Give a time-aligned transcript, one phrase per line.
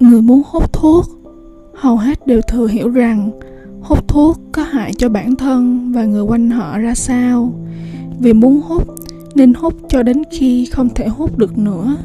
[0.00, 1.04] người muốn hút thuốc,
[1.74, 3.30] hầu hết đều thừa hiểu rằng
[3.82, 7.52] hút thuốc có hại cho bản thân và người quanh họ ra sao.
[8.20, 8.82] Vì muốn hút,
[9.34, 11.96] nên hút cho đến khi không thể hút được nữa.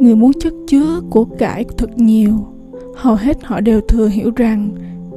[0.00, 2.32] Người muốn chất chứa của cải thật nhiều,
[2.96, 4.70] hầu hết họ đều thừa hiểu rằng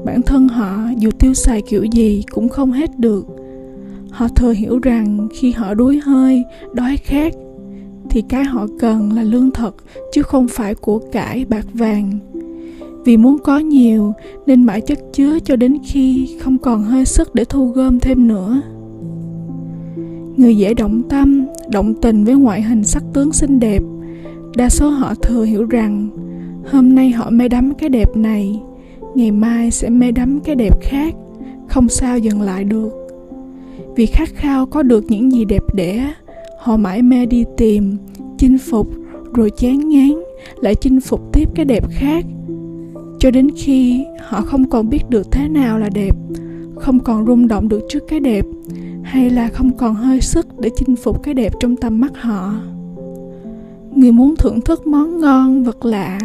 [0.06, 3.26] bản thân họ dù tiêu xài kiểu gì cũng không hết được.
[4.10, 6.44] Họ thừa hiểu rằng khi họ đuối hơi,
[6.74, 7.34] đói khát
[8.14, 9.76] thì cái họ cần là lương thực,
[10.12, 12.20] chứ không phải của cải bạc vàng.
[13.06, 14.14] Vì muốn có nhiều,
[14.46, 18.28] nên mãi chất chứa cho đến khi không còn hơi sức để thu gom thêm
[18.28, 18.62] nữa.
[20.38, 23.84] Người dễ động tâm, động tình với ngoại hình sắc tướng xinh đẹp.
[24.56, 26.10] Đa số họ thừa hiểu rằng,
[26.72, 28.62] hôm nay họ mê đắm cái đẹp này,
[29.16, 31.16] ngày mai sẽ mê đắm cái đẹp khác,
[31.68, 32.90] không sao dừng lại được.
[33.96, 36.14] Vì khát khao có được những gì đẹp đẽ
[36.64, 37.98] họ mãi mê đi tìm,
[38.38, 38.90] chinh phục,
[39.34, 40.14] rồi chán ngán,
[40.62, 42.26] lại chinh phục tiếp cái đẹp khác.
[43.20, 46.16] Cho đến khi họ không còn biết được thế nào là đẹp,
[46.76, 48.46] không còn rung động được trước cái đẹp,
[49.04, 52.54] hay là không còn hơi sức để chinh phục cái đẹp trong tầm mắt họ.
[53.96, 56.20] Người muốn thưởng thức món ngon, vật lạ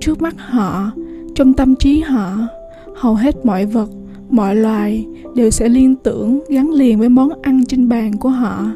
[0.00, 0.90] trước mắt họ,
[1.34, 2.36] trong tâm trí họ,
[2.96, 3.90] hầu hết mọi vật,
[4.30, 8.66] mọi loài đều sẽ liên tưởng, gắn liền với món ăn trên bàn của họ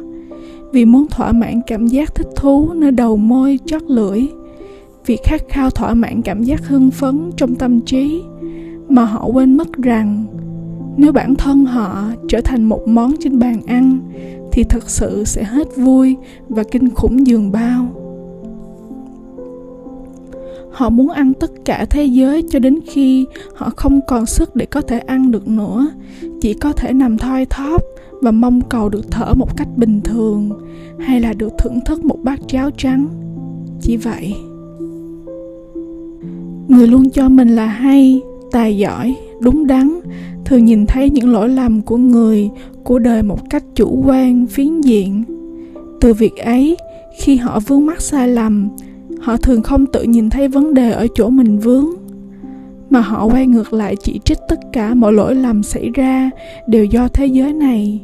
[0.71, 4.27] vì muốn thỏa mãn cảm giác thích thú nơi đầu môi chót lưỡi.
[5.05, 8.21] Vì khát khao thỏa mãn cảm giác hưng phấn trong tâm trí
[8.89, 10.25] mà họ quên mất rằng,
[10.97, 13.99] nếu bản thân họ trở thành một món trên bàn ăn,
[14.51, 16.15] thì thật sự sẽ hết vui
[16.49, 17.87] và kinh khủng dường bao.
[20.71, 24.65] Họ muốn ăn tất cả thế giới cho đến khi họ không còn sức để
[24.65, 25.87] có thể ăn được nữa,
[26.41, 27.81] chỉ có thể nằm thoi thóp
[28.21, 30.51] và mong cầu được thở một cách bình thường
[30.99, 33.07] hay là được thưởng thức một bát cháo trắng.
[33.81, 34.35] Chỉ vậy,
[36.67, 39.99] người luôn cho mình là hay, tài giỏi, đúng đắn,
[40.45, 42.49] thường nhìn thấy những lỗi lầm của người,
[42.83, 45.23] của đời một cách chủ quan, phiến diện.
[46.01, 46.77] Từ việc ấy,
[47.19, 48.69] khi họ vướng mắc sai lầm,
[49.19, 51.85] họ thường không tự nhìn thấy vấn đề ở chỗ mình vướng,
[52.89, 56.29] mà họ quay ngược lại chỉ trích tất cả mọi lỗi lầm xảy ra
[56.67, 58.01] đều do thế giới này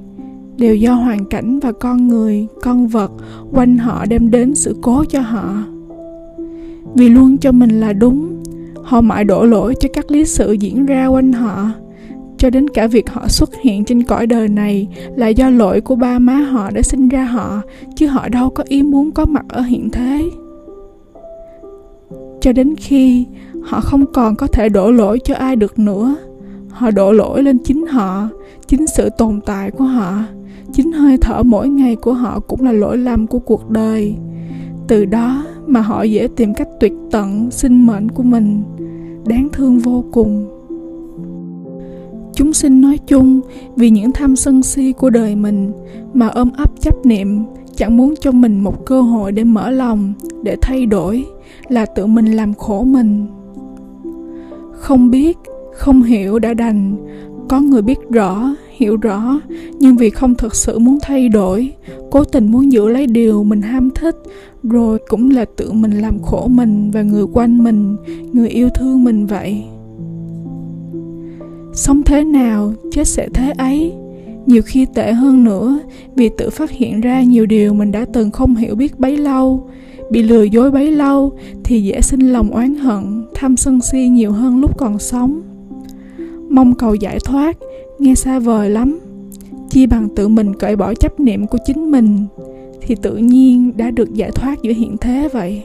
[0.57, 3.11] đều do hoàn cảnh và con người, con vật
[3.51, 5.63] quanh họ đem đến sự cố cho họ.
[6.95, 8.43] Vì luôn cho mình là đúng,
[8.83, 11.71] họ mãi đổ lỗi cho các lý sự diễn ra quanh họ.
[12.37, 15.95] Cho đến cả việc họ xuất hiện trên cõi đời này là do lỗi của
[15.95, 17.61] ba má họ đã sinh ra họ,
[17.95, 20.29] chứ họ đâu có ý muốn có mặt ở hiện thế.
[22.41, 23.25] Cho đến khi
[23.63, 26.15] họ không còn có thể đổ lỗi cho ai được nữa
[26.77, 28.29] họ đổ lỗi lên chính họ,
[28.67, 30.13] chính sự tồn tại của họ.
[30.73, 34.15] Chính hơi thở mỗi ngày của họ cũng là lỗi lầm của cuộc đời.
[34.87, 38.63] Từ đó mà họ dễ tìm cách tuyệt tận sinh mệnh của mình.
[39.25, 40.47] Đáng thương vô cùng.
[42.33, 43.41] Chúng sinh nói chung,
[43.75, 45.71] vì những tham sân si của đời mình
[46.13, 47.43] mà ôm ấp chấp niệm,
[47.75, 51.25] chẳng muốn cho mình một cơ hội để mở lòng, để thay đổi,
[51.67, 53.27] là tự mình làm khổ mình.
[54.73, 55.37] Không biết
[55.77, 56.95] không hiểu đã đành.
[57.49, 59.39] Có người biết rõ, hiểu rõ.
[59.79, 61.73] Nhưng vì không thực sự muốn thay đổi,
[62.11, 64.15] cố tình muốn giữ lấy điều mình ham thích,
[64.63, 67.95] rồi cũng là tự mình làm khổ mình và người quanh mình,
[68.33, 69.63] người yêu thương mình vậy.
[71.73, 73.93] Sống thế nào, chết sẽ thế ấy.
[74.45, 75.79] Nhiều khi tệ hơn nữa,
[76.15, 79.69] vì tự phát hiện ra nhiều điều mình đã từng không hiểu biết bấy lâu.
[80.11, 81.31] Bị lừa dối bấy lâu,
[81.63, 85.41] thì dễ sinh lòng oán hận, tham sân si nhiều hơn lúc còn sống
[86.57, 87.57] mong cầu giải thoát.
[87.99, 88.99] Nghe xa vời lắm.
[89.69, 92.25] Chi bằng tự mình cởi bỏ chấp niệm của chính mình,
[92.81, 95.63] thì tự nhiên đã được giải thoát giữa hiện thế vậy.